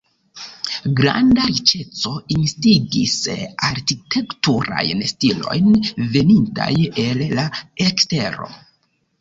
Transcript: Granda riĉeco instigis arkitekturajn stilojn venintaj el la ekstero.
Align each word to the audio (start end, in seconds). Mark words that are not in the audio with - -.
Granda 0.99 1.43
riĉeco 1.49 2.13
instigis 2.35 3.13
arkitekturajn 3.67 5.05
stilojn 5.13 5.71
venintaj 6.17 6.73
el 7.07 7.23
la 7.37 7.49
ekstero. 7.91 8.51